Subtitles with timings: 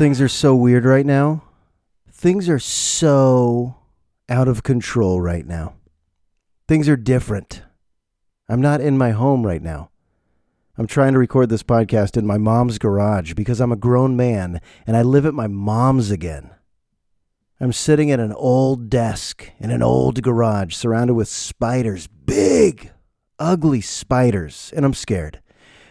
[0.00, 1.42] Things are so weird right now.
[2.10, 3.76] Things are so
[4.30, 5.74] out of control right now.
[6.66, 7.60] Things are different.
[8.48, 9.90] I'm not in my home right now.
[10.78, 14.62] I'm trying to record this podcast in my mom's garage because I'm a grown man
[14.86, 16.48] and I live at my mom's again.
[17.60, 22.90] I'm sitting at an old desk in an old garage surrounded with spiders, big,
[23.38, 25.42] ugly spiders, and I'm scared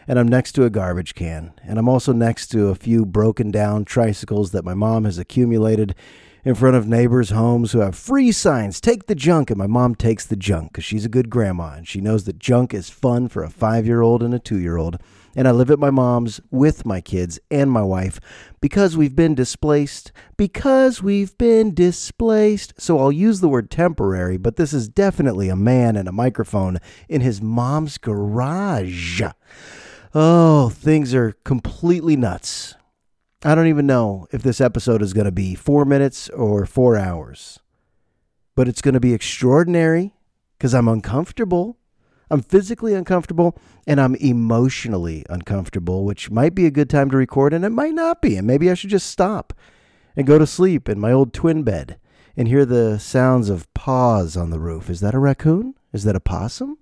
[0.10, 3.52] and I'm next to a garbage can, and I'm also next to a few broken
[3.52, 5.94] down tricycles that my mom has accumulated
[6.44, 9.94] in front of neighbors' homes who have free signs take the junk, and my mom
[9.94, 13.28] takes the junk because she's a good grandma and she knows that junk is fun
[13.28, 14.98] for a five year old and a two year old.
[15.36, 18.20] And I live at my mom's with my kids and my wife
[18.62, 20.12] because we've been displaced.
[20.38, 22.74] Because we've been displaced.
[22.82, 26.80] So I'll use the word temporary, but this is definitely a man and a microphone
[27.08, 29.22] in his mom's garage.
[30.14, 32.74] Oh, things are completely nuts.
[33.44, 36.98] I don't even know if this episode is going to be four minutes or four
[36.98, 37.60] hours,
[38.56, 40.16] but it's going to be extraordinary
[40.58, 41.78] because I'm uncomfortable.
[42.32, 47.54] I'm physically uncomfortable and I'm emotionally uncomfortable, which might be a good time to record
[47.54, 48.36] and it might not be.
[48.36, 49.54] And maybe I should just stop
[50.16, 52.00] and go to sleep in my old twin bed
[52.36, 54.90] and hear the sounds of paws on the roof.
[54.90, 55.76] Is that a raccoon?
[55.94, 56.80] Is that a possum?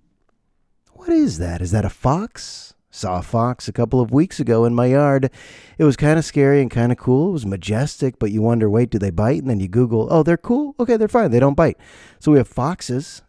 [0.93, 1.61] What is that?
[1.61, 2.73] Is that a fox?
[2.97, 5.29] Saw a fox a couple of weeks ago in my yard.
[5.77, 7.29] It was kind of scary and kind of cool.
[7.29, 9.39] It was majestic, but you wonder, wait, do they bite?
[9.39, 10.73] And then you Google, oh, they're cool.
[10.79, 11.29] Okay, they're fine.
[11.29, 11.77] They don't bite.
[12.19, 13.21] So we have foxes,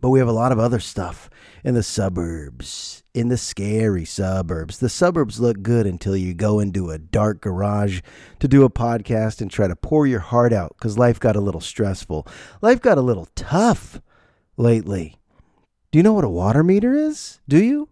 [0.00, 1.28] but we have a lot of other stuff
[1.64, 4.78] in the suburbs, in the scary suburbs.
[4.78, 8.02] The suburbs look good until you go into a dark garage
[8.38, 11.40] to do a podcast and try to pour your heart out because life got a
[11.40, 12.24] little stressful.
[12.62, 14.00] Life got a little tough
[14.56, 15.16] lately.
[15.90, 17.40] Do you know what a water meter is?
[17.48, 17.88] Do you?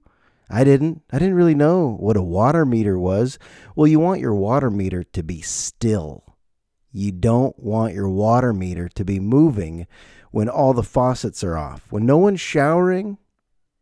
[0.50, 1.02] I didn't.
[1.10, 3.38] I didn't really know what a water meter was.
[3.74, 6.36] Well, you want your water meter to be still.
[6.92, 9.86] You don't want your water meter to be moving
[10.30, 11.86] when all the faucets are off.
[11.90, 13.18] When no one's showering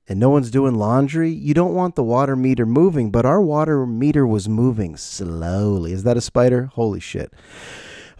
[0.09, 3.87] and no one's doing laundry, you don't want the water meter moving, but our water
[3.87, 5.93] meter was moving slowly.
[5.93, 6.67] Is that a spider?
[6.75, 7.33] Holy shit.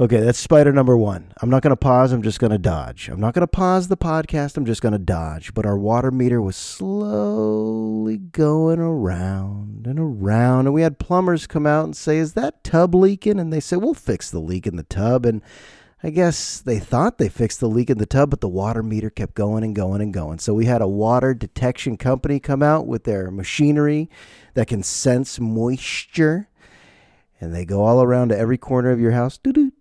[0.03, 1.33] Okay, that's spider number one.
[1.41, 2.11] I'm not going to pause.
[2.11, 3.09] I'm just going to dodge.
[3.09, 4.57] I'm not going to pause the podcast.
[4.57, 5.55] I'm just going to dodge.
[5.55, 10.67] But our water meter was slowly going around and around.
[10.67, 13.39] And we had plumbers come out and say, Is that tub leaking?
[13.39, 15.25] And they said, We'll fix the leak in the tub.
[15.25, 15.41] And
[16.03, 19.09] I guess they thought they fixed the leak in the tub, but the water meter
[19.09, 20.41] kept going and going and going.
[20.41, 24.11] So we had a water detection company come out with their machinery
[24.55, 26.49] that can sense moisture.
[27.41, 29.39] And they go all around to every corner of your house.
[29.39, 29.72] Doo-doo,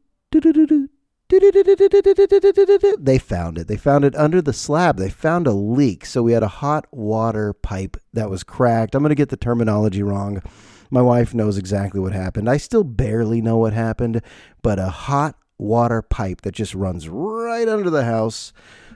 [2.99, 3.67] they found it.
[3.67, 4.97] They found it under the slab.
[4.97, 6.05] They found a leak.
[6.05, 8.95] So we had a hot water pipe that was cracked.
[8.95, 10.41] I'm going to get the terminology wrong.
[10.89, 12.49] My wife knows exactly what happened.
[12.49, 14.21] I still barely know what happened,
[14.61, 18.51] but a hot water pipe that just runs right under the house.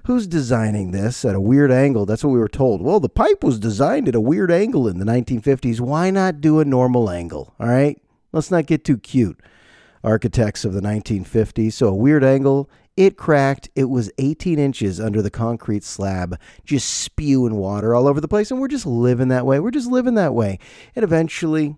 [0.06, 2.06] Who's designing this at a weird angle?
[2.06, 2.82] That's what we were told.
[2.82, 5.80] Well, the pipe was designed at a weird angle in the 1950s.
[5.80, 7.56] Why not do a normal angle?
[7.60, 8.02] All right?
[8.34, 9.40] Let's not get too cute
[10.06, 11.74] architects of the 1950s.
[11.74, 12.70] So a weird angle.
[12.96, 13.70] It cracked.
[13.76, 18.52] It was 18 inches under the concrete slab, just spewing water all over the place.
[18.52, 19.60] And we're just living that way.
[19.60, 20.60] We're just living that way.
[20.96, 21.76] And eventually,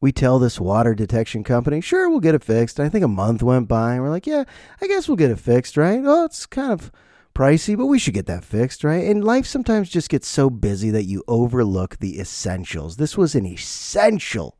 [0.00, 2.80] we tell this water detection company, sure, we'll get it fixed.
[2.80, 4.44] I think a month went by, and we're like, yeah,
[4.80, 6.00] I guess we'll get it fixed, right?
[6.04, 6.90] Oh, it's kind of
[7.34, 9.04] pricey, but we should get that fixed, right?
[9.04, 12.96] And life sometimes just gets so busy that you overlook the essentials.
[12.96, 14.56] This was an essential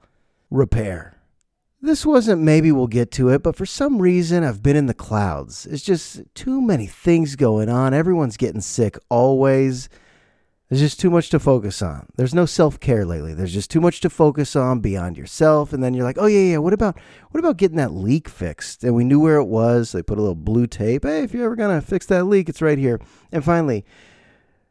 [0.50, 1.19] repair.
[1.82, 4.92] This wasn't maybe we'll get to it, but for some reason I've been in the
[4.94, 5.64] clouds.
[5.64, 7.94] It's just too many things going on.
[7.94, 9.88] Everyone's getting sick always.
[10.68, 12.06] There's just too much to focus on.
[12.16, 13.32] There's no self-care lately.
[13.32, 15.72] There's just too much to focus on beyond yourself.
[15.72, 16.58] And then you're like, oh yeah, yeah.
[16.58, 16.96] What about
[17.30, 18.84] what about getting that leak fixed?
[18.84, 19.90] And we knew where it was.
[19.90, 21.04] So they put a little blue tape.
[21.04, 23.00] Hey, if you're ever gonna fix that leak, it's right here.
[23.32, 23.86] And finally,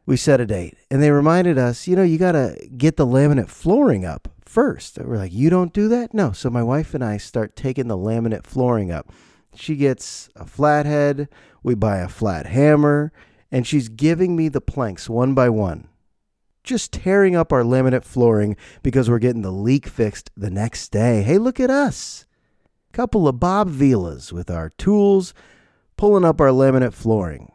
[0.06, 0.78] we set a date.
[0.92, 4.98] And they reminded us, you know, you gotta get the laminate flooring up first.
[4.98, 6.12] We're like, you don't do that?
[6.12, 6.32] No.
[6.32, 9.10] So my wife and I start taking the laminate flooring up.
[9.54, 11.28] She gets a flathead.
[11.62, 13.12] We buy a flat hammer.
[13.52, 15.88] And she's giving me the planks one by one.
[16.62, 21.22] Just tearing up our laminate flooring because we're getting the leak fixed the next day.
[21.22, 22.26] Hey, look at us.
[22.92, 25.32] Couple of Bob Vilas with our tools,
[25.96, 27.49] pulling up our laminate flooring.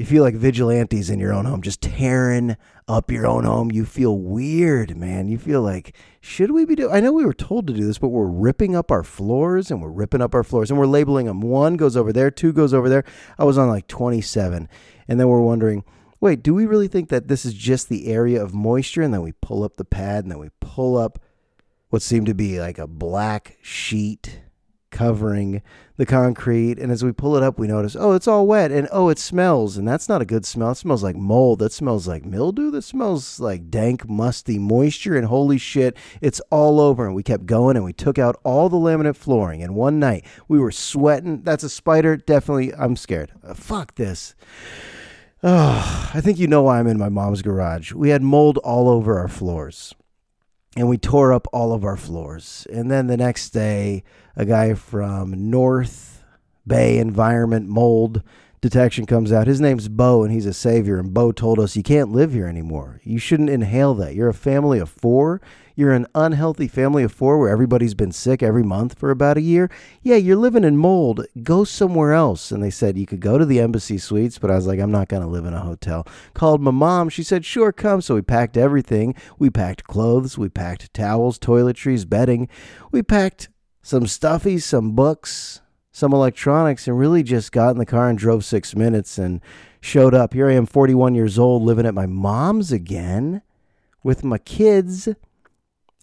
[0.00, 2.56] You feel like vigilantes in your own home, just tearing
[2.88, 3.70] up your own home.
[3.70, 5.28] You feel weird, man.
[5.28, 6.90] You feel like, should we be doing?
[6.90, 9.82] I know we were told to do this, but we're ripping up our floors and
[9.82, 11.42] we're ripping up our floors and we're labeling them.
[11.42, 13.04] One goes over there, two goes over there.
[13.38, 14.70] I was on like 27.
[15.06, 15.84] And then we're wondering,
[16.18, 19.02] wait, do we really think that this is just the area of moisture?
[19.02, 21.18] And then we pull up the pad and then we pull up
[21.90, 24.40] what seemed to be like a black sheet
[24.90, 25.62] covering
[25.96, 26.78] the concrete.
[26.78, 29.18] And as we pull it up, we notice, oh, it's all wet and oh, it
[29.18, 29.76] smells.
[29.76, 30.70] And that's not a good smell.
[30.70, 31.58] It smells like mold.
[31.58, 32.70] That smells like mildew.
[32.70, 35.16] That smells like dank, musty moisture.
[35.16, 37.06] And holy shit, it's all over.
[37.06, 39.62] And we kept going and we took out all the laminate flooring.
[39.62, 41.42] And one night we were sweating.
[41.42, 42.16] That's a spider.
[42.16, 43.32] Definitely, I'm scared.
[43.44, 44.34] Uh, fuck this.
[45.42, 47.92] Oh, I think you know why I'm in my mom's garage.
[47.92, 49.94] We had mold all over our floors
[50.80, 52.66] and we tore up all of our floors.
[52.72, 54.02] And then the next day,
[54.34, 56.24] a guy from North
[56.66, 58.22] Bay Environment Mold
[58.62, 59.46] Detection comes out.
[59.46, 60.98] His name's Bo, and he's a savior.
[60.98, 62.98] And Bo told us, You can't live here anymore.
[63.04, 64.14] You shouldn't inhale that.
[64.14, 65.42] You're a family of four.
[65.80, 69.40] You're an unhealthy family of four where everybody's been sick every month for about a
[69.40, 69.70] year.
[70.02, 71.24] Yeah, you're living in mold.
[71.42, 72.52] Go somewhere else.
[72.52, 74.90] And they said, You could go to the embassy suites, but I was like, I'm
[74.90, 76.06] not going to live in a hotel.
[76.34, 77.08] Called my mom.
[77.08, 78.02] She said, Sure, come.
[78.02, 79.14] So we packed everything.
[79.38, 80.36] We packed clothes.
[80.36, 82.50] We packed towels, toiletries, bedding.
[82.92, 83.48] We packed
[83.80, 85.62] some stuffies, some books,
[85.92, 89.40] some electronics, and really just got in the car and drove six minutes and
[89.80, 90.34] showed up.
[90.34, 93.40] Here I am, 41 years old, living at my mom's again
[94.02, 95.08] with my kids.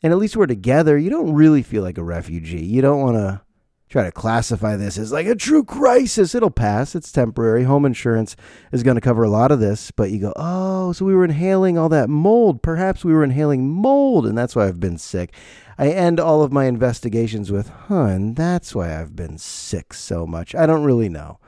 [0.03, 0.97] And at least we're together.
[0.97, 2.65] You don't really feel like a refugee.
[2.65, 3.41] You don't want to
[3.89, 6.35] try to classify this as like a true crisis.
[6.35, 6.93] It'll pass.
[6.93, 7.63] It's temporary.
[7.63, 8.35] Home insurance
[8.71, 11.23] is going to cover a lot of this, but you go, oh, so we were
[11.23, 12.61] inhaling all that mold.
[12.61, 15.33] Perhaps we were inhaling mold, and that's why I've been sick.
[15.77, 20.27] I end all of my investigations with, huh, and that's why I've been sick so
[20.27, 20.53] much.
[20.53, 21.39] I don't really know.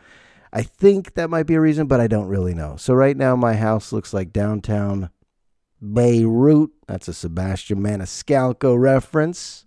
[0.54, 2.76] I think that might be a reason, but I don't really know.
[2.78, 5.10] So right now, my house looks like downtown
[5.82, 6.72] Beirut.
[6.88, 9.66] That's a Sebastian Maniscalco reference.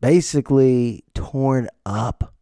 [0.00, 2.34] Basically, torn up.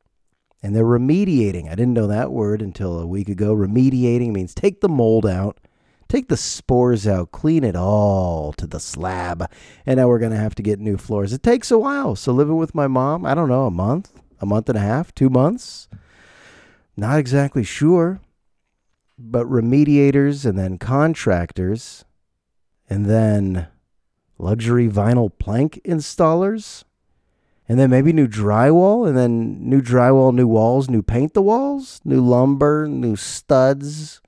[0.63, 1.67] And they're remediating.
[1.67, 3.55] I didn't know that word until a week ago.
[3.55, 5.59] Remediating means take the mold out
[6.13, 9.51] Take the spores out, clean it all to the slab,
[9.87, 11.33] and now we're going to have to get new floors.
[11.33, 12.17] It takes a while.
[12.17, 15.15] So living with my mom, I don't know, a month, a month and a half,
[15.15, 15.89] two months.
[16.99, 18.21] Not exactly sure.
[19.19, 22.05] But remediators and then contractors
[22.93, 23.69] and then
[24.39, 26.85] luxury vinyl plank installers
[27.69, 32.00] and then maybe new drywall and then new drywall new walls new paint the walls
[32.05, 34.21] new lumber new studs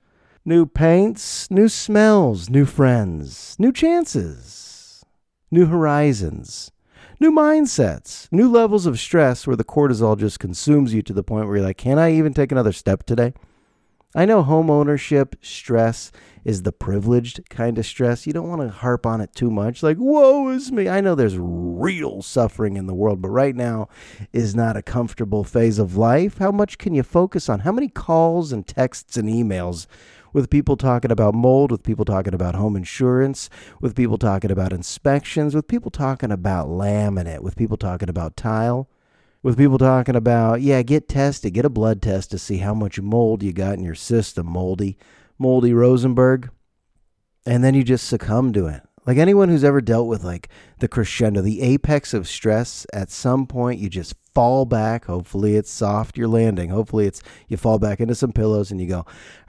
[0.47, 5.03] New paints, new smells, new friends, new chances,
[5.49, 6.71] new horizons,
[7.19, 11.47] new mindsets, new levels of stress where the cortisol just consumes you to the point
[11.47, 13.33] where you're like, can I even take another step today?
[14.17, 16.09] I know home ownership stress
[16.45, 18.25] is the privileged kind of stress.
[18.25, 20.87] You don't want to harp on it too much, like, woe is me.
[20.87, 23.89] I know there's real suffering in the world, but right now
[24.31, 26.37] is not a comfortable phase of life.
[26.37, 27.59] How much can you focus on?
[27.59, 29.85] How many calls and texts and emails
[30.31, 33.49] with people talking about mold, with people talking about home insurance,
[33.81, 38.87] with people talking about inspections, with people talking about laminate, with people talking about tile,
[39.45, 42.99] with people talking about, yeah, get tested, get a blood test to see how much
[42.99, 44.97] mold you got in your system, moldy,
[45.37, 46.49] moldy Rosenberg.
[47.45, 48.81] And then you just succumb to it.
[49.05, 50.49] Like anyone who's ever dealt with like
[50.79, 55.05] the crescendo, the apex of stress, at some point you just fall back.
[55.05, 56.71] Hopefully it's soft, you're landing.
[56.71, 59.05] Hopefully it's you fall back into some pillows and you go, all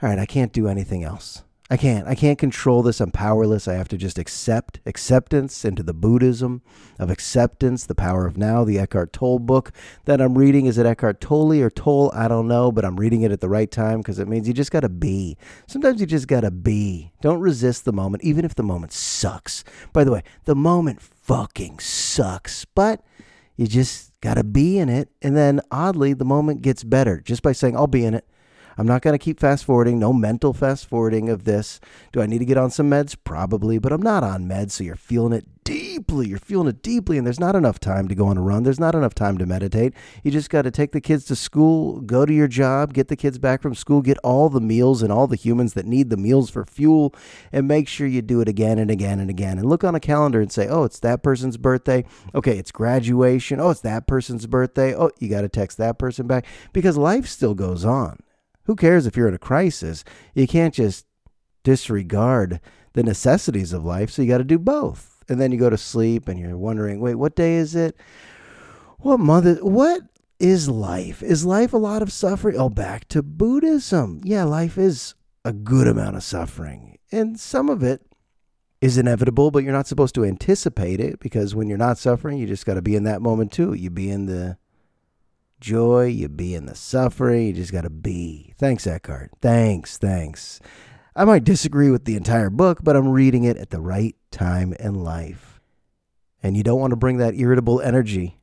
[0.09, 1.41] right, I can't do anything else.
[1.69, 2.07] I can't.
[2.07, 3.01] I can't control this.
[3.01, 3.67] I'm powerless.
[3.67, 6.61] I have to just accept acceptance into the Buddhism
[6.97, 9.73] of acceptance, the power of now, the Eckhart Tolle book
[10.05, 10.65] that I'm reading.
[10.65, 12.09] Is it Eckhart Tolle or Tolle?
[12.13, 14.53] I don't know, but I'm reading it at the right time because it means you
[14.53, 15.37] just got to be.
[15.67, 17.11] Sometimes you just got to be.
[17.21, 19.65] Don't resist the moment, even if the moment sucks.
[19.91, 23.03] By the way, the moment fucking sucks, but
[23.57, 25.09] you just got to be in it.
[25.21, 28.25] And then oddly, the moment gets better just by saying, I'll be in it.
[28.77, 31.79] I'm not going to keep fast forwarding, no mental fast forwarding of this.
[32.11, 33.15] Do I need to get on some meds?
[33.23, 36.27] Probably, but I'm not on meds, so you're feeling it deeply.
[36.27, 38.63] You're feeling it deeply, and there's not enough time to go on a run.
[38.63, 39.93] There's not enough time to meditate.
[40.23, 43.15] You just got to take the kids to school, go to your job, get the
[43.15, 46.15] kids back from school, get all the meals and all the humans that need the
[46.15, 47.15] meals for fuel,
[47.51, 49.57] and make sure you do it again and again and again.
[49.57, 52.05] And look on a calendar and say, oh, it's that person's birthday.
[52.35, 53.59] Okay, it's graduation.
[53.59, 54.95] Oh, it's that person's birthday.
[54.95, 58.19] Oh, you got to text that person back because life still goes on.
[58.67, 60.03] Who cares if you're in a crisis?
[60.35, 61.05] You can't just
[61.63, 62.59] disregard
[62.93, 65.23] the necessities of life, so you got to do both.
[65.29, 67.95] And then you go to sleep and you're wondering, wait, what day is it?
[68.99, 69.61] What month?
[69.61, 70.01] what
[70.39, 71.23] is life?
[71.23, 72.57] Is life a lot of suffering?
[72.57, 74.21] Oh, back to Buddhism.
[74.23, 76.97] Yeah, life is a good amount of suffering.
[77.11, 78.01] And some of it
[78.81, 82.45] is inevitable, but you're not supposed to anticipate it because when you're not suffering, you
[82.45, 83.73] just got to be in that moment too.
[83.73, 84.57] You be in the
[85.59, 88.53] joy, you be in the suffering, you just got to be.
[88.57, 89.31] Thanks, Eckhart.
[89.41, 90.59] Thanks, thanks.
[91.15, 94.73] I might disagree with the entire book, but I'm reading it at the right time
[94.73, 95.59] in life.
[96.43, 98.39] and you don't want to bring that irritable energy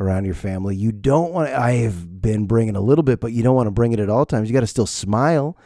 [0.00, 0.76] around your family.
[0.76, 3.66] You don't want to, I have been bringing a little bit, but you don't want
[3.66, 4.48] to bring it at all times.
[4.48, 5.56] You got to still smile.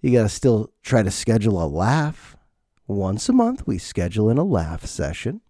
[0.00, 2.36] You got to still try to schedule a laugh.
[2.86, 5.40] Once a month, we schedule in a laugh session.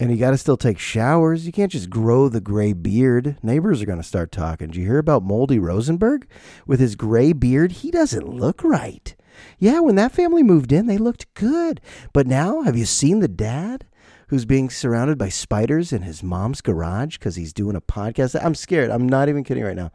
[0.00, 1.44] And you got to still take showers.
[1.44, 3.36] You can't just grow the gray beard.
[3.42, 4.68] Neighbors are going to start talking.
[4.68, 6.26] Did you hear about Moldy Rosenberg?
[6.66, 9.14] With his gray beard, he doesn't look right.
[9.58, 11.82] Yeah, when that family moved in, they looked good.
[12.14, 13.84] But now, have you seen the dad?
[14.28, 18.40] who's being surrounded by spiders in his mom's garage because he's doing a podcast.
[18.40, 18.88] I'm scared.
[18.88, 19.90] I'm not even kidding right now.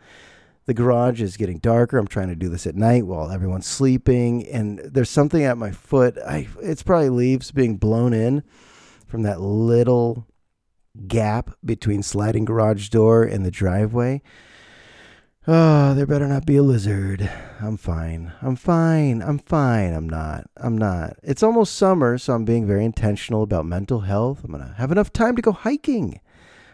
[0.66, 1.98] The garage is getting darker.
[1.98, 5.72] I'm trying to do this at night while everyone's sleeping, and there's something at my
[5.72, 6.18] foot.
[6.18, 8.44] I it's probably leaves being blown in
[9.06, 10.28] from that little
[11.08, 14.22] gap between sliding garage door and the driveway.
[15.48, 17.30] Oh, there better not be a lizard.
[17.62, 18.34] I'm fine.
[18.42, 19.22] I'm fine.
[19.22, 19.94] I'm fine.
[19.94, 20.50] I'm not.
[20.58, 21.18] I'm not.
[21.22, 24.44] It's almost summer, so I'm being very intentional about mental health.
[24.44, 26.20] I'm going to have enough time to go hiking.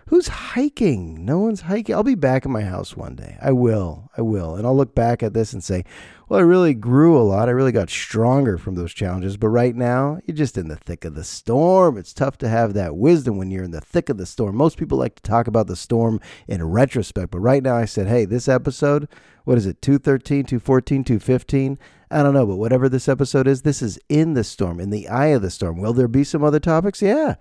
[0.08, 1.26] Who's hiking?
[1.26, 1.96] No one's hiking.
[1.96, 3.38] I'll be back in my house one day.
[3.42, 4.10] I will.
[4.18, 4.56] I will.
[4.56, 5.84] And I'll look back at this and say,
[6.32, 7.50] well, I really grew a lot.
[7.50, 9.36] I really got stronger from those challenges.
[9.36, 11.98] But right now, you're just in the thick of the storm.
[11.98, 14.56] It's tough to have that wisdom when you're in the thick of the storm.
[14.56, 17.32] Most people like to talk about the storm in retrospect.
[17.32, 19.10] But right now, I said, hey, this episode,
[19.44, 21.78] what is it, 213, 214, 215?
[22.10, 22.46] I don't know.
[22.46, 25.50] But whatever this episode is, this is in the storm, in the eye of the
[25.50, 25.82] storm.
[25.82, 27.02] Will there be some other topics?
[27.02, 27.36] Yeah.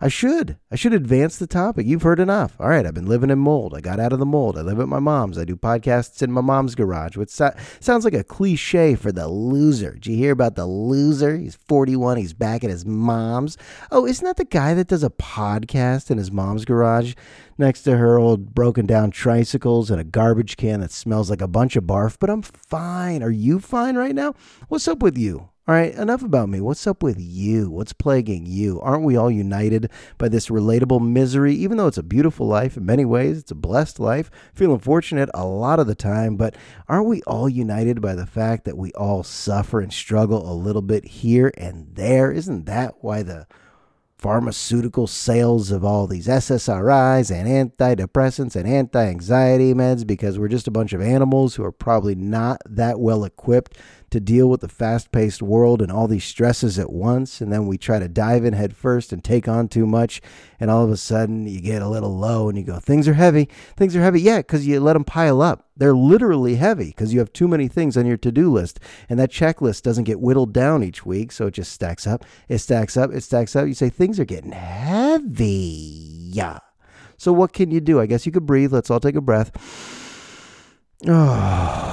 [0.00, 0.58] I should.
[0.70, 1.86] I should advance the topic.
[1.86, 2.56] You've heard enough.
[2.60, 3.74] All right, I've been living in mold.
[3.74, 4.58] I got out of the mold.
[4.58, 5.38] I live at my mom's.
[5.38, 9.26] I do podcasts in my mom's garage, which so- sounds like a cliche for the
[9.28, 9.92] loser.
[9.92, 11.36] Did you hear about the loser?
[11.36, 12.18] He's 41.
[12.18, 13.56] He's back at his mom's.
[13.90, 17.14] Oh, isn't that the guy that does a podcast in his mom's garage
[17.56, 21.48] next to her old broken down tricycles and a garbage can that smells like a
[21.48, 22.16] bunch of barf?
[22.20, 23.22] But I'm fine.
[23.22, 24.34] Are you fine right now?
[24.68, 25.48] What's up with you?
[25.68, 26.60] All right, enough about me.
[26.60, 27.70] What's up with you?
[27.70, 28.80] What's plaguing you?
[28.82, 31.56] Aren't we all united by this relatable misery?
[31.56, 35.28] Even though it's a beautiful life in many ways, it's a blessed life, feeling fortunate
[35.34, 36.54] a lot of the time, but
[36.86, 40.82] aren't we all united by the fact that we all suffer and struggle a little
[40.82, 42.30] bit here and there?
[42.30, 43.48] Isn't that why the
[44.18, 50.66] pharmaceutical sales of all these SSRIs and antidepressants and anti anxiety meds because we're just
[50.66, 53.76] a bunch of animals who are probably not that well equipped
[54.16, 57.40] to deal with the fast paced world and all these stresses at once.
[57.40, 60.22] And then we try to dive in head first and take on too much.
[60.58, 63.14] And all of a sudden you get a little low and you go, things are
[63.14, 63.48] heavy.
[63.76, 64.20] Things are heavy.
[64.20, 65.68] Yeah, because you let them pile up.
[65.76, 68.80] They're literally heavy because you have too many things on your to do list.
[69.08, 71.30] And that checklist doesn't get whittled down each week.
[71.30, 72.24] So it just stacks up.
[72.48, 73.12] It stacks up.
[73.12, 73.68] It stacks up.
[73.68, 75.50] You say, things are getting heavy.
[76.32, 76.60] Yeah.
[77.18, 78.00] So what can you do?
[78.00, 78.72] I guess you could breathe.
[78.72, 79.52] Let's all take a breath.
[81.06, 81.85] Oh.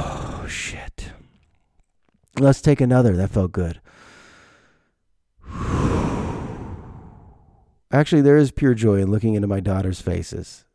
[2.40, 3.16] Let's take another.
[3.16, 3.80] That felt good.
[7.92, 10.66] Actually, there is pure joy in looking into my daughter's faces.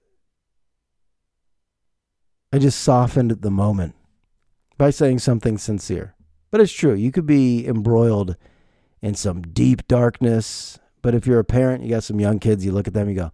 [2.53, 3.95] I just softened the moment
[4.79, 6.15] by saying something sincere.
[6.51, 6.95] But it's true.
[6.95, 8.37] You could be embroiled
[9.03, 10.79] in some deep darkness.
[11.03, 13.17] But if you're a parent, you got some young kids, you look at them, you
[13.17, 13.33] go,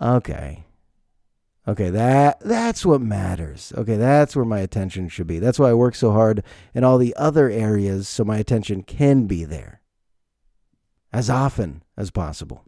[0.00, 0.64] okay,
[1.70, 3.72] Okay, that that's what matters.
[3.76, 5.38] Okay, that's where my attention should be.
[5.38, 6.42] That's why I work so hard
[6.74, 9.80] in all the other areas so my attention can be there
[11.12, 12.64] as often as possible.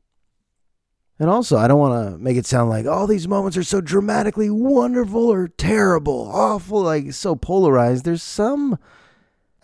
[1.19, 3.81] And also, I don't want to make it sound like all these moments are so
[3.81, 8.05] dramatically wonderful or terrible, awful, like so polarized.
[8.05, 8.79] There's some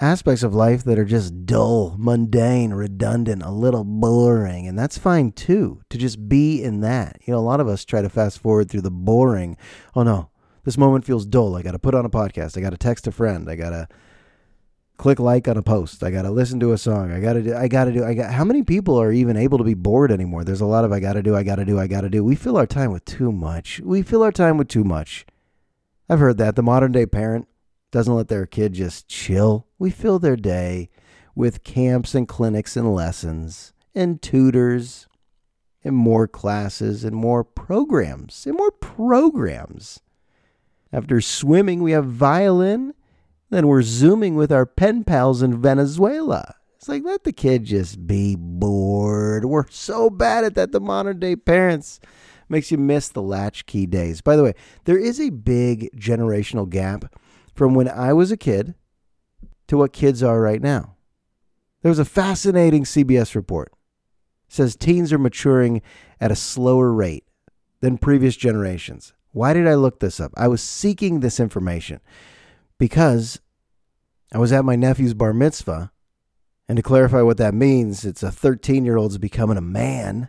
[0.00, 4.66] aspects of life that are just dull, mundane, redundant, a little boring.
[4.66, 7.20] And that's fine too, to just be in that.
[7.24, 9.56] You know, a lot of us try to fast forward through the boring.
[9.94, 10.30] Oh no,
[10.64, 11.56] this moment feels dull.
[11.56, 12.56] I got to put on a podcast.
[12.56, 13.50] I got to text a friend.
[13.50, 13.88] I got to
[14.98, 16.02] click like on a post.
[16.02, 17.12] I got to listen to a song.
[17.12, 19.36] I got to do, I got to do, I got, how many people are even
[19.36, 20.44] able to be bored anymore?
[20.44, 22.10] There's a lot of, I got to do, I got to do, I got to
[22.10, 22.22] do.
[22.22, 23.80] We fill our time with too much.
[23.80, 25.26] We fill our time with too much.
[26.08, 26.56] I've heard that.
[26.56, 27.47] The modern day parent
[27.90, 29.66] doesn't let their kid just chill.
[29.78, 30.90] We fill their day
[31.34, 35.06] with camps and clinics and lessons and tutors
[35.84, 40.00] and more classes and more programs and more programs.
[40.92, 42.94] After swimming, we have violin.
[43.50, 46.56] Then we're zooming with our pen pals in Venezuela.
[46.76, 49.44] It's like, let the kid just be bored.
[49.44, 52.00] We're so bad at that, the modern day parents.
[52.48, 54.22] Makes you miss the latchkey days.
[54.22, 54.54] By the way,
[54.84, 57.14] there is a big generational gap
[57.58, 58.76] from when I was a kid
[59.66, 60.94] to what kids are right now.
[61.82, 63.72] There was a fascinating CBS report.
[64.48, 65.82] It says teens are maturing
[66.20, 67.24] at a slower rate
[67.80, 69.12] than previous generations.
[69.32, 70.32] Why did I look this up?
[70.36, 72.00] I was seeking this information
[72.78, 73.40] because
[74.32, 75.90] I was at my nephew's bar mitzvah.
[76.68, 80.28] And to clarify what that means, it's a 13 year old's becoming a man.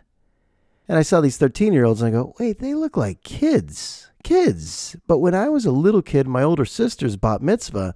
[0.90, 4.10] And I saw these 13 year olds and I go, wait, they look like kids.
[4.24, 4.96] Kids.
[5.06, 7.94] But when I was a little kid, my older sister's bat mitzvah,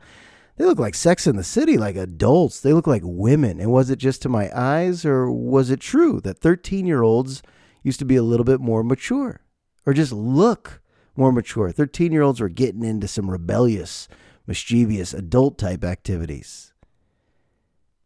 [0.56, 2.60] they look like Sex in the City, like adults.
[2.60, 3.58] They look like women.
[3.58, 7.42] And was it just to my eyes, or was it true that 13 year olds
[7.82, 9.40] used to be a little bit more mature,
[9.84, 10.80] or just look
[11.16, 11.72] more mature?
[11.72, 14.06] 13 year olds were getting into some rebellious,
[14.46, 16.72] mischievous, adult type activities.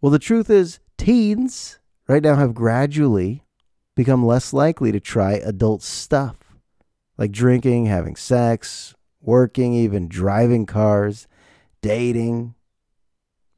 [0.01, 1.79] Well, the truth is, teens
[2.09, 3.45] right now have gradually
[3.99, 6.37] become less likely to try adult stuff
[7.17, 11.27] like drinking, having sex, working, even driving cars,
[11.83, 12.55] dating,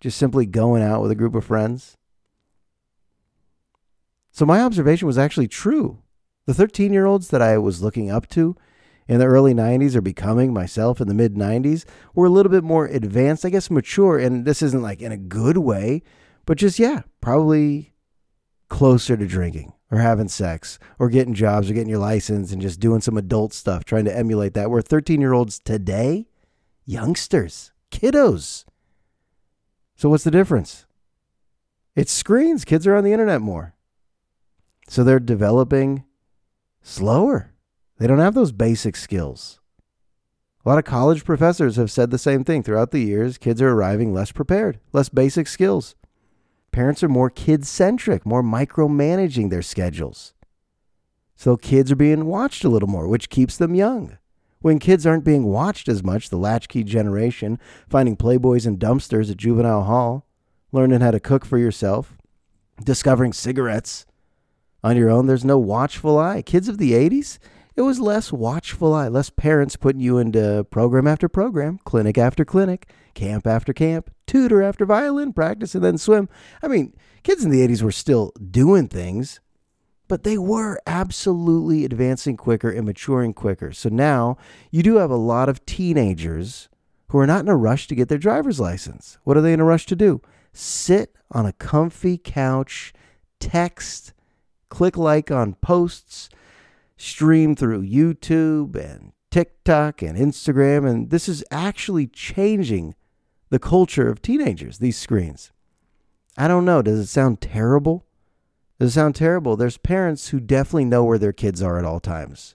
[0.00, 1.98] just simply going out with a group of friends.
[4.30, 5.98] So my observation was actually true.
[6.46, 8.56] The 13 year olds that I was looking up to
[9.06, 12.64] in the early 90s or becoming myself in the mid 90s were a little bit
[12.64, 14.18] more advanced, I guess mature.
[14.18, 16.02] And this isn't like in a good way,
[16.46, 17.92] but just, yeah, probably
[18.70, 22.80] closer to drinking or having sex or getting jobs or getting your license and just
[22.80, 24.70] doing some adult stuff, trying to emulate that.
[24.70, 26.26] Where 13 year olds today,
[26.84, 28.64] youngsters, kiddos.
[29.96, 30.86] So what's the difference?
[31.96, 32.64] It's screens.
[32.64, 33.74] Kids are on the internet more.
[34.88, 36.04] So they're developing
[36.82, 37.52] slower.
[37.98, 39.60] They don't have those basic skills.
[40.64, 43.38] A lot of college professors have said the same thing throughout the years.
[43.38, 45.94] Kids are arriving less prepared, less basic skills.
[46.72, 50.34] Parents are more kid centric, more micromanaging their schedules.
[51.34, 54.18] So kids are being watched a little more, which keeps them young.
[54.60, 59.38] When kids aren't being watched as much, the latchkey generation, finding playboys and dumpsters at
[59.38, 60.26] juvenile hall,
[60.70, 62.18] learning how to cook for yourself,
[62.84, 64.04] discovering cigarettes
[64.84, 66.42] on your own, there's no watchful eye.
[66.42, 67.38] Kids of the 80s,
[67.76, 72.44] it was less watchful eye, less parents putting you into program after program, clinic after
[72.44, 76.28] clinic, camp after camp, tutor after violin practice, and then swim.
[76.62, 79.40] I mean, kids in the 80s were still doing things,
[80.08, 83.72] but they were absolutely advancing quicker and maturing quicker.
[83.72, 84.36] So now
[84.70, 86.68] you do have a lot of teenagers
[87.08, 89.18] who are not in a rush to get their driver's license.
[89.24, 90.20] What are they in a rush to do?
[90.52, 92.92] Sit on a comfy couch,
[93.38, 94.12] text,
[94.68, 96.28] click like on posts,
[97.00, 100.88] stream through YouTube and TikTok and Instagram.
[100.88, 102.94] And this is actually changing
[103.48, 105.50] the culture of teenagers, these screens.
[106.36, 106.82] I don't know.
[106.82, 108.06] Does it sound terrible?
[108.78, 109.56] Does it sound terrible?
[109.56, 112.54] There's parents who definitely know where their kids are at all times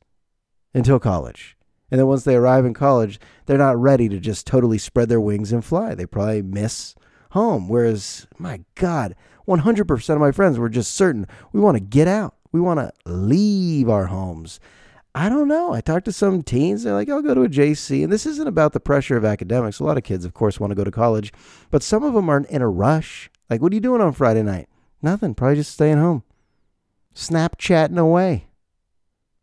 [0.73, 1.57] until college.
[1.91, 5.21] And then once they arrive in college, they're not ready to just totally spread their
[5.21, 5.93] wings and fly.
[5.93, 6.95] They probably miss
[7.31, 7.67] home.
[7.67, 9.15] Whereas, my God,
[9.47, 12.35] 100% of my friends were just certain we want to get out.
[12.55, 14.61] We want to leave our homes.
[15.13, 15.73] I don't know.
[15.73, 16.83] I talked to some teens.
[16.83, 18.01] They're like, I'll go to a JC.
[18.01, 19.81] And this isn't about the pressure of academics.
[19.81, 21.33] A lot of kids, of course, want to go to college,
[21.69, 23.29] but some of them aren't in a rush.
[23.49, 24.69] Like, what are you doing on Friday night?
[25.01, 25.35] Nothing.
[25.35, 26.23] Probably just staying home,
[27.13, 28.47] Snapchatting away.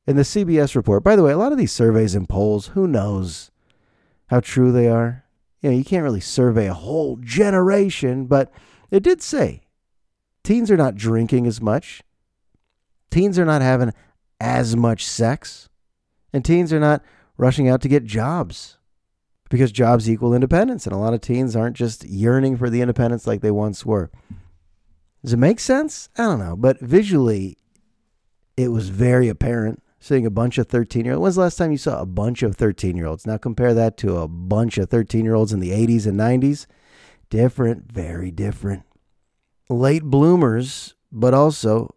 [0.07, 2.88] In the CBS report, by the way, a lot of these surveys and polls, who
[2.88, 3.51] knows
[4.29, 5.27] how true they are?
[5.61, 8.51] You know, you can't really survey a whole generation, but
[8.90, 9.64] it did say
[10.42, 12.03] teens are not drinking as much.
[13.12, 13.92] Teens are not having
[14.40, 15.68] as much sex.
[16.33, 17.05] And teens are not
[17.37, 18.79] rushing out to get jobs
[19.51, 20.87] because jobs equal independence.
[20.87, 24.11] And a lot of teens aren't just yearning for the independence like they once were.
[25.22, 26.09] Does it make sense?
[26.16, 26.57] I don't know.
[26.57, 27.59] But visually,
[28.57, 31.22] it was very apparent seeing a bunch of 13 year olds.
[31.22, 33.27] When's the last time you saw a bunch of 13 year olds?
[33.27, 36.66] Now compare that to a bunch of 13 year olds in the 80s and 90s.
[37.29, 38.85] Different, very different.
[39.68, 41.94] Late bloomers, but also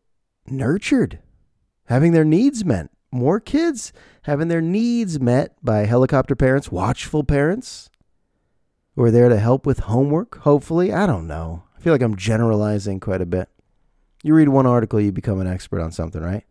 [0.47, 1.19] nurtured
[1.85, 2.89] having their needs met.
[3.11, 7.89] More kids having their needs met by helicopter parents, watchful parents
[8.95, 10.91] who are there to help with homework, hopefully.
[10.91, 11.63] I don't know.
[11.77, 13.49] I feel like I'm generalizing quite a bit.
[14.23, 16.43] You read one article, you become an expert on something, right?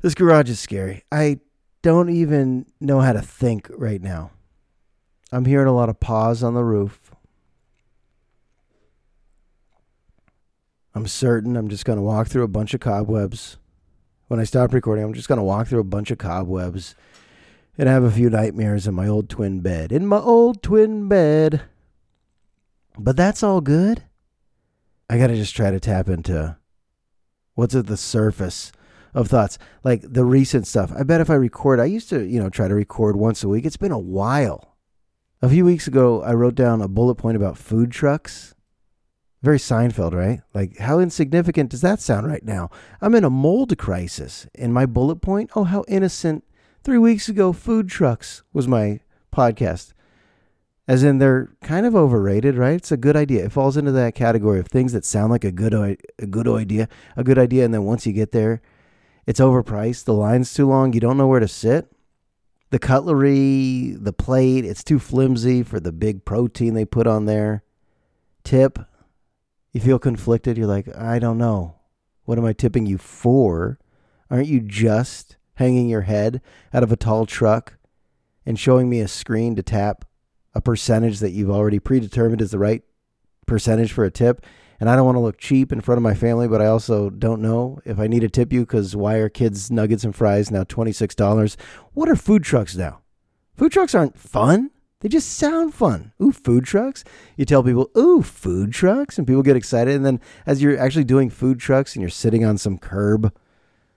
[0.00, 1.04] This garage is scary.
[1.12, 1.38] I
[1.82, 4.32] don't even know how to think right now.
[5.30, 7.11] I'm hearing a lot of paws on the roof.
[10.94, 13.56] I'm certain I'm just going to walk through a bunch of cobwebs
[14.32, 16.94] when I stop recording, I'm just going to walk through a bunch of cobwebs
[17.76, 19.92] and have a few nightmares in my old twin bed.
[19.92, 21.60] In my old twin bed.
[22.98, 24.04] But that's all good.
[25.10, 26.56] I got to just try to tap into
[27.52, 28.72] what's at the surface
[29.12, 30.90] of thoughts, like the recent stuff.
[30.96, 33.48] I bet if I record, I used to, you know, try to record once a
[33.48, 33.66] week.
[33.66, 34.78] It's been a while.
[35.42, 38.54] A few weeks ago, I wrote down a bullet point about food trucks
[39.42, 40.40] very Seinfeld, right?
[40.54, 42.70] Like, how insignificant does that sound right now?
[43.00, 44.46] I'm in a mold crisis.
[44.54, 46.44] And my bullet point, oh, how innocent.
[46.84, 49.00] Three weeks ago, food trucks was my
[49.32, 49.92] podcast.
[50.88, 52.74] As in, they're kind of overrated, right?
[52.74, 53.44] It's a good idea.
[53.44, 56.88] It falls into that category of things that sound like a good, a good idea,
[57.16, 57.64] a good idea.
[57.64, 58.62] And then once you get there,
[59.26, 60.04] It's overpriced.
[60.04, 60.92] The line's too long.
[60.92, 61.88] You don't know where to sit.
[62.70, 67.62] The cutlery, the plate, it's too flimsy for the big protein they put on there.
[68.44, 68.78] Tip,
[69.72, 70.56] you feel conflicted.
[70.56, 71.76] You're like, I don't know.
[72.24, 73.78] What am I tipping you for?
[74.30, 76.40] Aren't you just hanging your head
[76.72, 77.78] out of a tall truck
[78.46, 80.04] and showing me a screen to tap
[80.54, 82.82] a percentage that you've already predetermined is the right
[83.46, 84.44] percentage for a tip?
[84.78, 87.08] And I don't want to look cheap in front of my family, but I also
[87.08, 90.50] don't know if I need to tip you because why are kids' nuggets and fries
[90.50, 91.56] now $26?
[91.92, 93.00] What are food trucks now?
[93.54, 94.70] Food trucks aren't fun.
[95.02, 96.12] They just sound fun.
[96.22, 97.02] Ooh, food trucks.
[97.36, 99.96] You tell people, ooh, food trucks, and people get excited.
[99.96, 103.34] And then as you're actually doing food trucks and you're sitting on some curb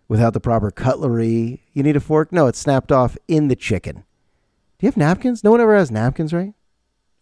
[0.07, 2.31] without the proper cutlery, you need a fork?
[2.31, 3.97] No, it's snapped off in the chicken.
[3.97, 5.43] Do you have napkins?
[5.43, 6.53] No one ever has napkins, right?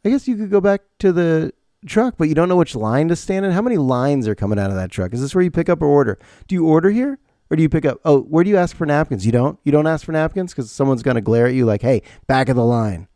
[0.05, 1.51] I guess you could go back to the
[1.85, 3.51] truck, but you don't know which line to stand in.
[3.51, 5.13] How many lines are coming out of that truck?
[5.13, 6.17] Is this where you pick up or order?
[6.47, 7.19] Do you order here?
[7.49, 7.99] Or do you pick up?
[8.05, 9.25] Oh, where do you ask for napkins?
[9.25, 9.59] You don't?
[9.65, 12.47] You don't ask for napkins because someone's going to glare at you like, hey, back
[12.47, 13.09] of the line.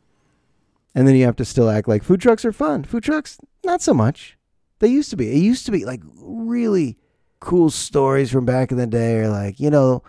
[0.97, 2.83] And then you have to still act like food trucks are fun.
[2.83, 4.35] Food trucks, not so much.
[4.79, 5.29] They used to be.
[5.29, 6.97] It used to be like really
[7.39, 10.01] cool stories from back in the day are like, you know,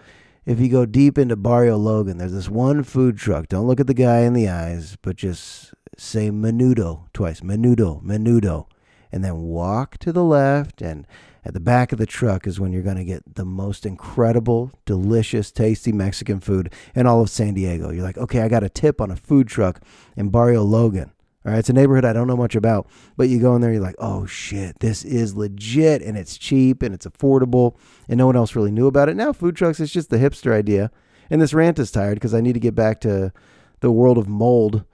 [0.46, 3.48] if you go deep into Barrio Logan, there's this one food truck.
[3.48, 7.42] Don't look at the guy in the eyes, but just say menudo twice.
[7.42, 8.66] Menudo, menudo.
[9.12, 11.06] And then walk to the left and
[11.48, 14.70] at the back of the truck is when you're going to get the most incredible,
[14.84, 17.88] delicious, tasty Mexican food in all of San Diego.
[17.90, 19.80] You're like, okay, I got a tip on a food truck
[20.14, 21.10] in Barrio Logan.
[21.46, 23.72] All right, it's a neighborhood I don't know much about, but you go in there,
[23.72, 27.76] you're like, oh shit, this is legit and it's cheap and it's affordable,
[28.10, 29.16] and no one else really knew about it.
[29.16, 30.90] Now, food trucks, it's just the hipster idea.
[31.30, 33.32] And this rant is tired because I need to get back to
[33.80, 34.84] the world of mold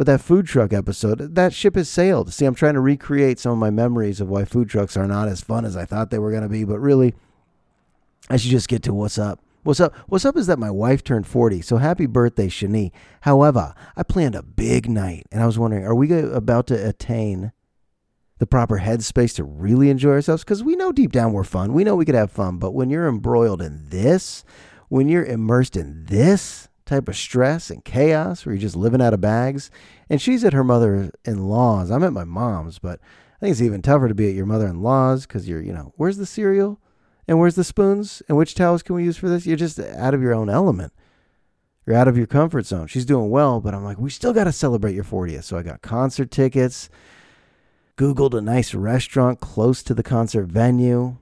[0.00, 2.32] but that food truck episode, that ship has sailed.
[2.32, 5.28] See, I'm trying to recreate some of my memories of why food trucks are not
[5.28, 6.64] as fun as I thought they were going to be.
[6.64, 7.12] But really,
[8.30, 9.40] I should just get to what's up.
[9.62, 9.94] What's up?
[10.06, 12.92] What's up is that my wife turned 40, so happy birthday, Shani.
[13.20, 17.52] However, I planned a big night, and I was wondering, are we about to attain
[18.38, 20.44] the proper headspace to really enjoy ourselves?
[20.44, 21.74] Because we know deep down we're fun.
[21.74, 24.44] We know we could have fun, but when you're embroiled in this,
[24.88, 29.14] when you're immersed in this, type of stress and chaos where you're just living out
[29.14, 29.70] of bags.
[30.08, 31.90] And she's at her mother in law's.
[31.90, 34.66] I'm at my mom's, but I think it's even tougher to be at your mother
[34.66, 36.80] in law's because you're, you know, where's the cereal?
[37.28, 38.22] And where's the spoons?
[38.28, 39.46] And which towels can we use for this?
[39.46, 40.92] You're just out of your own element.
[41.86, 42.88] You're out of your comfort zone.
[42.88, 45.44] She's doing well, but I'm like, we still got to celebrate your 40th.
[45.44, 46.90] So I got concert tickets,
[47.96, 51.16] Googled a nice restaurant close to the concert venue.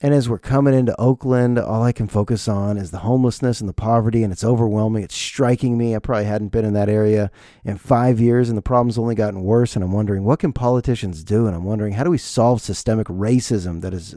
[0.00, 3.68] And as we're coming into Oakland, all I can focus on is the homelessness and
[3.68, 5.02] the poverty, and it's overwhelming.
[5.02, 5.96] It's striking me.
[5.96, 7.32] I probably hadn't been in that area
[7.64, 9.74] in five years, and the problem's only gotten worse.
[9.74, 11.48] And I'm wondering, what can politicians do?
[11.48, 14.14] And I'm wondering, how do we solve systemic racism that has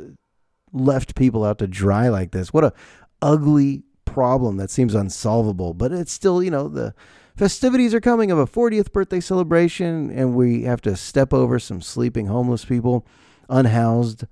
[0.71, 2.53] left people out to dry like this?
[2.53, 2.73] What a
[3.19, 6.93] ugly problem that seems unsolvable, but it's still, you know, the
[7.35, 11.81] festivities are coming of a 40th birthday celebration, and we have to step over some
[11.81, 13.07] sleeping homeless people,
[13.49, 14.25] unhoused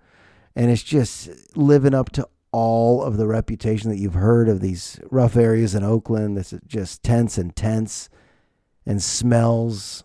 [0.56, 5.00] and it's just living up to all of the reputation that you've heard of these
[5.12, 6.38] rough areas in Oakland.
[6.38, 8.10] That's just tense and tense
[8.86, 10.04] and smells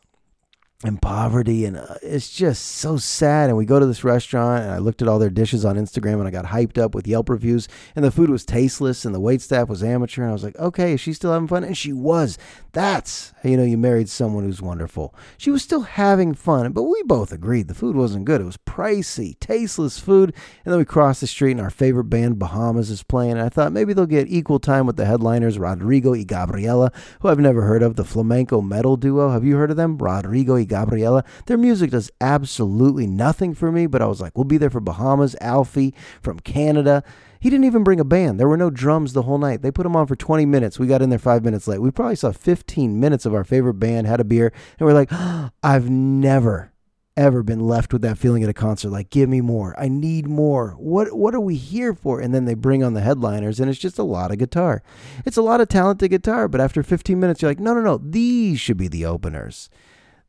[0.84, 3.48] and poverty and uh, it's just so sad.
[3.48, 6.14] And we go to this restaurant and i looked at all their dishes on instagram
[6.14, 9.20] and i got hyped up with yelp reviews and the food was tasteless and the
[9.20, 11.64] wait staff was amateur and i was like okay is she still having fun?
[11.64, 12.38] And she was.
[12.72, 15.14] That's how you know you married someone who's wonderful.
[15.36, 18.40] She was still having fun but we both agreed the food wasn't good.
[18.40, 20.34] It was pricey tasteless food.
[20.64, 23.48] And then we crossed the street and our favorite band bahamas is playing and i
[23.48, 27.62] thought maybe they'll get equal time with the headliners rodrigo y gabriela who i've never
[27.62, 29.30] heard of the flamenco metal duo.
[29.30, 29.96] Have you heard of them?
[29.98, 31.24] Rodrigo y Gabriela.
[31.46, 34.80] Their music does absolutely nothing for me, but I was like, we'll be there for
[34.80, 37.04] Bahamas, Afie from Canada.
[37.38, 38.40] He didn't even bring a band.
[38.40, 39.62] There were no drums the whole night.
[39.62, 40.78] They put them on for 20 minutes.
[40.78, 41.80] We got in there five minutes late.
[41.80, 45.10] We probably saw 15 minutes of our favorite band, had a beer, and we're like,
[45.12, 46.72] oh, I've never
[47.16, 50.26] ever been left with that feeling at a concert like give me more i need
[50.26, 53.70] more what what are we here for and then they bring on the headliners and
[53.70, 54.82] it's just a lot of guitar
[55.24, 57.98] it's a lot of talented guitar but after 15 minutes you're like no no no
[57.98, 59.70] these should be the openers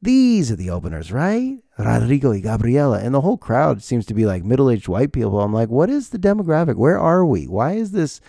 [0.05, 1.59] these are the openers, right?
[1.77, 1.85] Mm.
[1.85, 2.99] Rodrigo y Gabriela.
[2.99, 5.41] And the whole crowd seems to be like middle aged white people.
[5.41, 6.75] I'm like, what is the demographic?
[6.75, 7.45] Where are we?
[7.45, 8.21] Why is this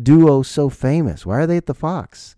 [0.00, 1.26] duo so famous?
[1.26, 2.34] Why are they at the Fox?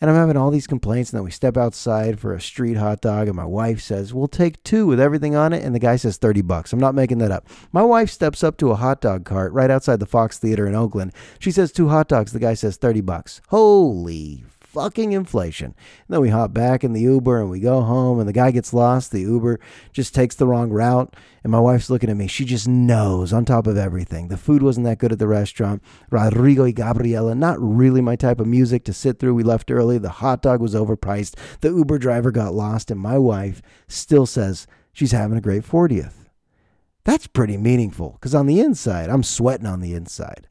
[0.00, 3.00] And I'm having all these complaints, and then we step outside for a street hot
[3.00, 5.64] dog, and my wife says, We'll take two with everything on it.
[5.64, 6.72] And the guy says 30 bucks.
[6.72, 7.48] I'm not making that up.
[7.72, 10.74] My wife steps up to a hot dog cart right outside the Fox Theater in
[10.74, 11.12] Oakland.
[11.38, 12.32] She says, Two hot dogs.
[12.32, 13.40] The guy says 30 bucks.
[13.48, 15.66] Holy fucking inflation.
[15.66, 18.50] And then we hop back in the Uber and we go home and the guy
[18.50, 19.12] gets lost.
[19.12, 19.60] The Uber
[19.92, 21.14] just takes the wrong route.
[21.42, 22.26] And my wife's looking at me.
[22.26, 24.28] She just knows on top of everything.
[24.28, 25.82] The food wasn't that good at the restaurant.
[26.10, 29.34] Rodrigo y Gabriela, not really my type of music to sit through.
[29.34, 29.98] We left early.
[29.98, 31.38] The hot dog was overpriced.
[31.60, 32.90] The Uber driver got lost.
[32.90, 36.24] And my wife still says she's having a great 40th.
[37.04, 40.48] That's pretty meaningful because on the inside, I'm sweating on the inside.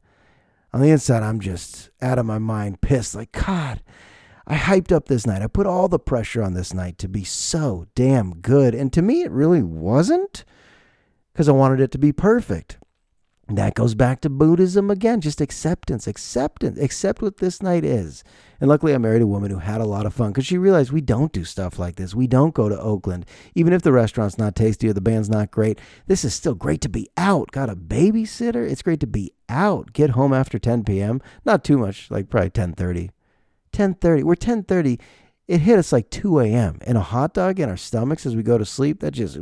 [0.74, 3.14] On the inside, I'm just out of my mind, pissed.
[3.14, 3.80] Like, God,
[4.46, 5.42] I hyped up this night.
[5.42, 8.74] I put all the pressure on this night to be so damn good.
[8.74, 10.44] And to me, it really wasn't
[11.32, 12.78] because I wanted it to be perfect.
[13.48, 18.24] That goes back to Buddhism again, just acceptance, acceptance, accept what this night is.
[18.58, 20.92] And luckily, I married a woman who had a lot of fun because she realized
[20.92, 22.14] we don't do stuff like this.
[22.14, 23.26] We don't go to Oakland.
[23.54, 26.80] Even if the restaurant's not tasty or the band's not great, this is still great
[26.82, 27.50] to be out.
[27.50, 28.66] Got a babysitter?
[28.66, 29.92] It's great to be out.
[29.92, 31.20] Get home after 10 p.m.
[31.44, 33.10] Not too much, like probably 10.30.
[33.74, 34.22] 10.30.
[34.22, 35.00] We're 10.30.
[35.46, 36.78] It hit us like 2 a.m.
[36.82, 39.36] And a hot dog in our stomachs as we go to sleep, that just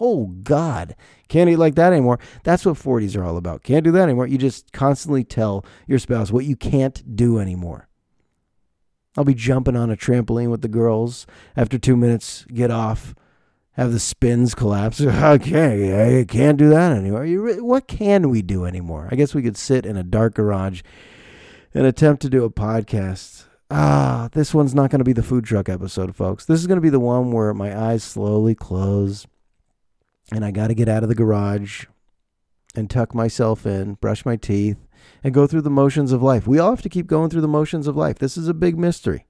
[0.00, 0.96] oh God,
[1.28, 2.18] can't eat like that anymore.
[2.44, 3.62] That's what 40s are all about.
[3.62, 4.26] Can't do that anymore.
[4.26, 7.88] You just constantly tell your spouse what you can't do anymore.
[9.16, 11.26] I'll be jumping on a trampoline with the girls.
[11.56, 13.14] After two minutes, get off,
[13.72, 15.00] have the spins collapse.
[15.04, 17.26] Okay, I can't do that anymore.
[17.62, 19.08] What can we do anymore?
[19.10, 20.82] I guess we could sit in a dark garage
[21.74, 23.44] and attempt to do a podcast.
[23.70, 26.44] Ah, this one's not going to be the food truck episode, folks.
[26.44, 29.26] This is going to be the one where my eyes slowly close
[30.30, 31.86] and I got to get out of the garage
[32.74, 34.78] and tuck myself in, brush my teeth,
[35.22, 36.46] and go through the motions of life.
[36.46, 38.18] We all have to keep going through the motions of life.
[38.18, 39.26] This is a big mystery.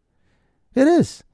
[0.74, 1.24] It is.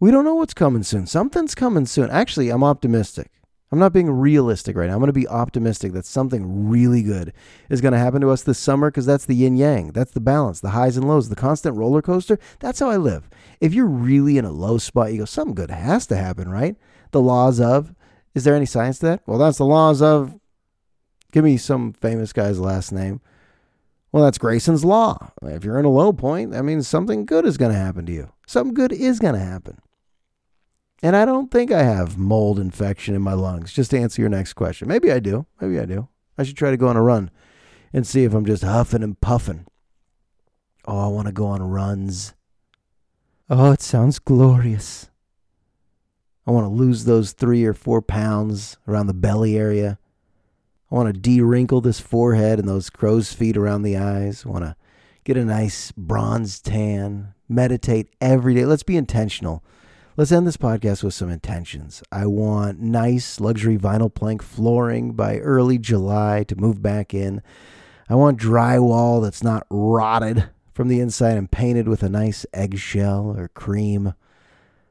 [0.00, 1.06] We don't know what's coming soon.
[1.06, 2.10] Something's coming soon.
[2.10, 3.30] Actually, I'm optimistic.
[3.72, 4.92] I'm not being realistic right now.
[4.92, 7.32] I'm going to be optimistic that something really good
[7.70, 9.92] is going to happen to us this summer because that's the yin yang.
[9.92, 12.38] That's the balance, the highs and lows, the constant roller coaster.
[12.60, 13.30] That's how I live.
[13.60, 16.76] If you're really in a low spot, you go, something good has to happen, right?
[17.12, 17.94] The laws of
[18.34, 19.22] is there any science to that?
[19.26, 20.38] Well, that's the laws of.
[21.32, 23.20] Give me some famous guy's last name.
[24.10, 25.32] Well, that's Grayson's Law.
[25.42, 28.12] If you're in a low point, that means something good is going to happen to
[28.12, 28.30] you.
[28.46, 29.78] Something good is going to happen.
[31.02, 34.28] And I don't think I have mold infection in my lungs, just to answer your
[34.28, 34.86] next question.
[34.86, 35.46] Maybe I do.
[35.60, 36.08] Maybe I do.
[36.38, 37.30] I should try to go on a run
[37.92, 39.66] and see if I'm just huffing and puffing.
[40.86, 42.34] Oh, I want to go on runs.
[43.50, 45.10] Oh, it sounds glorious.
[46.46, 49.98] I want to lose those three or four pounds around the belly area.
[50.90, 54.44] I want to de wrinkle this forehead and those crow's feet around the eyes.
[54.44, 54.76] I want to
[55.24, 58.64] get a nice bronze tan, meditate every day.
[58.64, 59.62] Let's be intentional.
[60.14, 62.02] Let's end this podcast with some intentions.
[62.12, 67.40] I want nice luxury vinyl plank flooring by early July to move back in.
[68.10, 73.34] I want drywall that's not rotted from the inside and painted with a nice eggshell
[73.38, 74.12] or cream.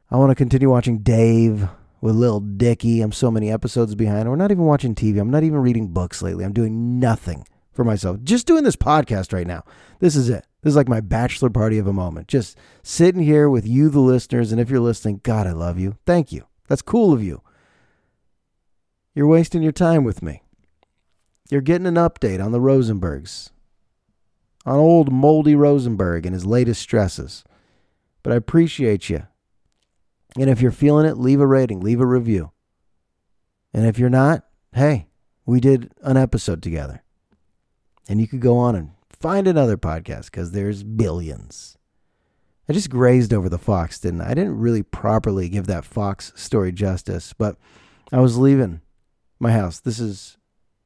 [0.09, 1.69] I want to continue watching Dave
[2.01, 3.01] with Lil Dicky.
[3.01, 4.27] I'm so many episodes behind.
[4.27, 5.21] We're not even watching TV.
[5.21, 6.43] I'm not even reading books lately.
[6.43, 8.17] I'm doing nothing for myself.
[8.23, 9.65] Just doing this podcast right now.
[9.99, 10.47] This is it.
[10.61, 12.27] This is like my bachelor party of a moment.
[12.27, 14.51] Just sitting here with you, the listeners.
[14.51, 15.97] And if you're listening, God, I love you.
[16.05, 16.45] Thank you.
[16.67, 17.41] That's cool of you.
[19.15, 20.43] You're wasting your time with me.
[21.49, 23.49] You're getting an update on the Rosenbergs,
[24.65, 27.43] on old moldy Rosenberg and his latest stresses.
[28.23, 29.25] But I appreciate you
[30.37, 32.51] and if you're feeling it, leave a rating, leave a review.
[33.73, 35.07] And if you're not, hey,
[35.45, 37.03] we did an episode together.
[38.07, 38.91] And you could go on and
[39.21, 41.77] find another podcast because there's billions.
[42.67, 44.31] I just grazed over the Fox, didn't I?
[44.31, 47.57] I didn't really properly give that Fox story justice, but
[48.11, 48.81] I was leaving
[49.39, 49.79] my house.
[49.79, 50.37] This is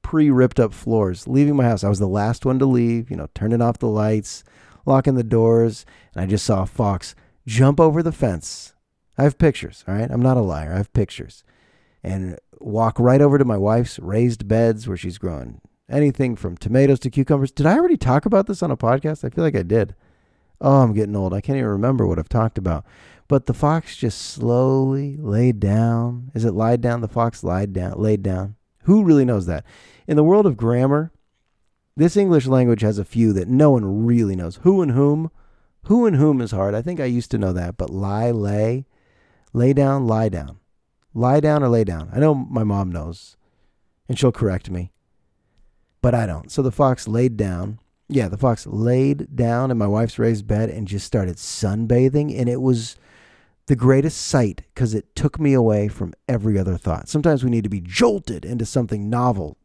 [0.02, 1.28] pre ripped up floors.
[1.28, 1.84] Leaving my house.
[1.84, 4.44] I was the last one to leave, you know, turning off the lights,
[4.86, 8.76] locking the doors, and I just saw a fox jump over the fence
[9.18, 10.10] I have pictures, all right?
[10.10, 10.74] I'm not a liar.
[10.74, 11.44] I have pictures.
[12.04, 17.00] And walk right over to my wife's raised beds where she's growing anything from tomatoes
[17.02, 17.52] to cucumbers.
[17.52, 19.24] Did I already talk about this on a podcast?
[19.24, 19.96] I feel like I did.
[20.62, 21.34] Oh, I'm getting old.
[21.34, 22.86] I can't even remember what I've talked about.
[23.28, 26.32] But the fox just slowly laid down.
[26.34, 27.02] Is it lied down?
[27.02, 28.56] The fox lied down, laid down.
[28.84, 29.66] Who really knows that?
[30.08, 31.12] In the world of grammar,
[31.98, 34.58] this English language has a few that no one really knows.
[34.58, 35.32] Who and whom?
[35.86, 36.76] Who and whom is hard.
[36.76, 38.86] I think I used to know that, but lie, lay,
[39.56, 40.60] Lay down, lie down.
[41.14, 42.10] Lie down or lay down.
[42.14, 43.38] I know my mom knows,
[44.10, 44.92] and she'll correct me,
[46.06, 46.52] but I don't.
[46.52, 47.80] So the fox laid down.
[48.10, 52.48] Yeah, the fox laid down in my wife's raised bed and just started sunbathing, and
[52.48, 52.96] it was
[53.66, 57.10] the greatest sight because it took me away from every other thought.
[57.10, 59.58] Sometimes we need to be jolted into something novel.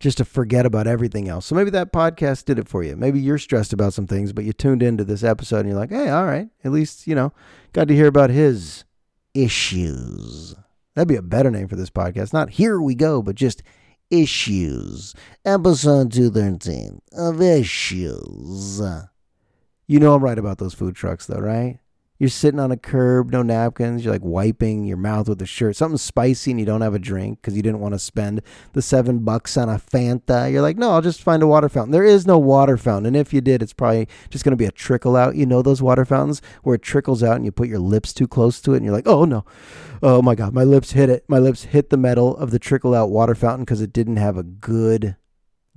[0.00, 1.46] just to forget about everything else.
[1.46, 2.96] So maybe that podcast did it for you.
[2.96, 5.90] Maybe you're stressed about some things, but you tuned into this episode and you're like,
[5.90, 7.32] hey, all right, at least, you know,
[7.72, 8.84] got to hear about his
[9.34, 10.54] issues.
[10.94, 12.32] That'd be a better name for this podcast.
[12.32, 13.62] Not here we go, but just
[14.10, 15.14] issues.
[15.44, 18.80] Episode 213 of issues.
[19.86, 21.78] You know I'm right about those food trucks, though, right?
[22.18, 24.04] You're sitting on a curb, no napkins.
[24.04, 25.76] You're like wiping your mouth with a shirt.
[25.76, 28.82] Something spicy and you don't have a drink because you didn't want to spend the
[28.82, 30.50] seven bucks on a Fanta.
[30.50, 31.92] You're like, no, I'll just find a water fountain.
[31.92, 33.06] There is no water fountain.
[33.06, 35.36] And if you did, it's probably just going to be a trickle out.
[35.36, 38.26] You know those water fountains where it trickles out and you put your lips too
[38.26, 39.44] close to it and you're like, oh no.
[40.02, 41.24] Oh my God, my lips hit it.
[41.28, 44.36] My lips hit the metal of the trickle out water fountain because it didn't have
[44.36, 45.14] a good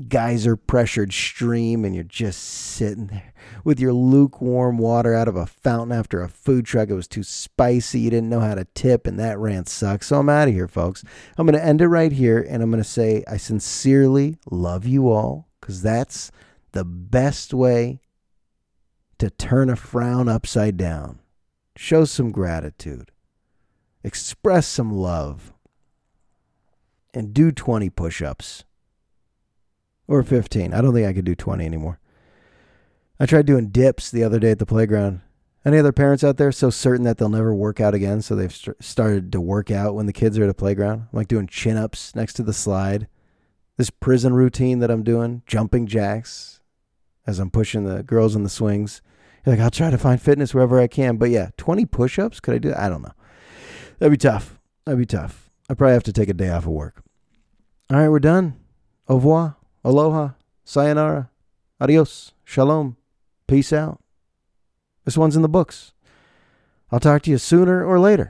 [0.10, 3.34] geyser pressured stream and you're just sitting there
[3.64, 6.90] with your lukewarm water out of a fountain after a food truck.
[6.90, 8.02] It was too spicy.
[8.02, 10.08] You didn't know how to tip, and that rant sucks.
[10.08, 11.04] So I'm out of here, folks.
[11.38, 14.86] I'm going to end it right here, and I'm going to say I sincerely love
[14.86, 16.32] you all because that's
[16.72, 18.02] the best way
[19.20, 21.20] to turn a frown upside down.
[21.76, 23.12] Show some gratitude,
[24.04, 25.54] express some love,
[27.14, 28.64] and do 20 push ups
[30.08, 30.74] or 15.
[30.74, 32.00] I don't think I could do 20 anymore.
[33.20, 35.22] I tried doing dips the other day at the playground.
[35.64, 38.54] Any other parents out there so certain that they'll never work out again, so they've
[38.54, 41.02] st- started to work out when the kids are at a playground?
[41.02, 43.08] I'm like doing chin ups next to the slide.
[43.78, 46.62] This prison routine that I'm doing, jumping jacks
[47.28, 49.04] as I'm pushing the girls in the swings.
[49.46, 51.18] You're like, I'll try to find fitness wherever I can.
[51.18, 52.40] But yeah, 20 push ups?
[52.40, 52.80] Could I do that?
[52.80, 53.14] I don't know.
[54.00, 54.60] That'd be tough.
[54.86, 55.52] That'd be tough.
[55.70, 57.04] I probably have to take a day off of work.
[57.92, 58.56] All right, we're done.
[59.08, 59.58] Au revoir.
[59.84, 61.32] Aloha, sayonara,
[61.80, 62.98] adios, shalom,
[63.48, 64.00] peace out.
[65.06, 65.94] This one's in the books.
[66.92, 68.30] I'll talk to you sooner or later.